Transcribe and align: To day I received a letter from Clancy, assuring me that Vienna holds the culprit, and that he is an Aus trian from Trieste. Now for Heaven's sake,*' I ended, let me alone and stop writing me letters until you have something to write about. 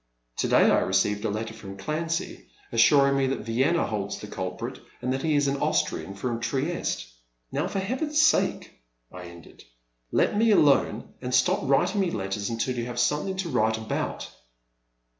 To 0.37 0.47
day 0.47 0.71
I 0.71 0.79
received 0.79 1.23
a 1.25 1.29
letter 1.29 1.53
from 1.53 1.77
Clancy, 1.77 2.49
assuring 2.71 3.15
me 3.15 3.27
that 3.27 3.41
Vienna 3.41 3.85
holds 3.85 4.17
the 4.17 4.25
culprit, 4.25 4.79
and 4.99 5.13
that 5.13 5.21
he 5.21 5.35
is 5.35 5.47
an 5.47 5.57
Aus 5.57 5.83
trian 5.83 6.17
from 6.17 6.39
Trieste. 6.39 7.05
Now 7.51 7.67
for 7.67 7.77
Heaven's 7.77 8.19
sake,*' 8.19 8.79
I 9.11 9.25
ended, 9.25 9.63
let 10.11 10.35
me 10.35 10.49
alone 10.49 11.13
and 11.21 11.35
stop 11.35 11.59
writing 11.61 12.01
me 12.01 12.09
letters 12.09 12.49
until 12.49 12.75
you 12.75 12.87
have 12.87 12.97
something 12.97 13.37
to 13.37 13.49
write 13.49 13.77
about. 13.77 14.27